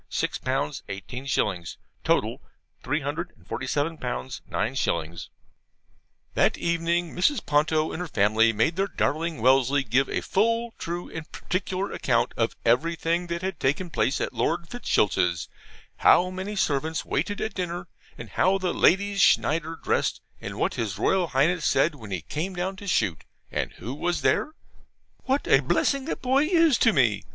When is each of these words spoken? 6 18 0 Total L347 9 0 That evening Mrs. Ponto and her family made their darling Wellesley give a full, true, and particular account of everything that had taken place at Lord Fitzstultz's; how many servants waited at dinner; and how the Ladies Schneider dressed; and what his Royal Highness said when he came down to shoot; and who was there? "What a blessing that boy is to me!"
6 0.09 0.39
18 0.89 1.27
0 1.27 1.63
Total 2.03 2.41
L347 2.83 4.41
9 4.49 4.75
0 4.75 5.15
That 6.33 6.57
evening 6.57 7.13
Mrs. 7.15 7.45
Ponto 7.45 7.91
and 7.91 8.01
her 8.01 8.07
family 8.07 8.51
made 8.51 8.77
their 8.77 8.87
darling 8.87 9.43
Wellesley 9.43 9.83
give 9.83 10.09
a 10.09 10.21
full, 10.21 10.73
true, 10.79 11.07
and 11.11 11.31
particular 11.31 11.91
account 11.91 12.33
of 12.35 12.55
everything 12.65 13.27
that 13.27 13.43
had 13.43 13.59
taken 13.59 13.91
place 13.91 14.19
at 14.19 14.33
Lord 14.33 14.67
Fitzstultz's; 14.67 15.47
how 15.97 16.31
many 16.31 16.55
servants 16.55 17.05
waited 17.05 17.39
at 17.39 17.53
dinner; 17.53 17.87
and 18.17 18.29
how 18.31 18.57
the 18.57 18.73
Ladies 18.73 19.21
Schneider 19.21 19.75
dressed; 19.75 20.19
and 20.41 20.57
what 20.57 20.73
his 20.73 20.97
Royal 20.97 21.27
Highness 21.27 21.63
said 21.63 21.93
when 21.93 22.09
he 22.09 22.23
came 22.23 22.55
down 22.55 22.75
to 22.77 22.87
shoot; 22.87 23.23
and 23.51 23.73
who 23.73 23.93
was 23.93 24.21
there? 24.21 24.55
"What 25.25 25.47
a 25.47 25.59
blessing 25.59 26.05
that 26.05 26.23
boy 26.23 26.45
is 26.45 26.79
to 26.79 26.91
me!" 26.91 27.21